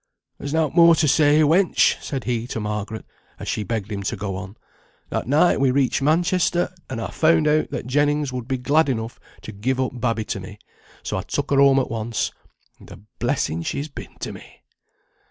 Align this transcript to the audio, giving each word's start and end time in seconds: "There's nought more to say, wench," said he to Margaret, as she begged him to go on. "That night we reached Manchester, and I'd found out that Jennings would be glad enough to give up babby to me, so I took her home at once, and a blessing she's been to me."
"There's 0.39 0.51
nought 0.51 0.73
more 0.73 0.95
to 0.95 1.07
say, 1.07 1.41
wench," 1.41 2.01
said 2.01 2.23
he 2.23 2.47
to 2.47 2.59
Margaret, 2.59 3.05
as 3.37 3.47
she 3.47 3.61
begged 3.61 3.91
him 3.91 4.01
to 4.01 4.15
go 4.17 4.35
on. 4.35 4.57
"That 5.09 5.27
night 5.27 5.59
we 5.59 5.69
reached 5.69 6.01
Manchester, 6.01 6.73
and 6.89 6.99
I'd 6.99 7.13
found 7.13 7.47
out 7.47 7.69
that 7.69 7.85
Jennings 7.85 8.33
would 8.33 8.47
be 8.47 8.57
glad 8.57 8.89
enough 8.89 9.19
to 9.43 9.51
give 9.51 9.79
up 9.79 9.91
babby 9.93 10.25
to 10.25 10.39
me, 10.39 10.57
so 11.03 11.17
I 11.17 11.21
took 11.21 11.51
her 11.51 11.57
home 11.59 11.77
at 11.77 11.91
once, 11.91 12.31
and 12.79 12.89
a 12.89 12.97
blessing 13.19 13.61
she's 13.61 13.89
been 13.89 14.17
to 14.21 14.31
me." 14.33 14.63